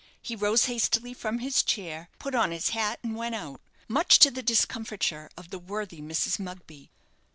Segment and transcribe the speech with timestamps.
[0.19, 4.31] He rose hastily from his chair, put on his hat, and went out, much to
[4.31, 6.39] the discomfiture of the worthy Mrs.
[6.39, 6.89] Mugby.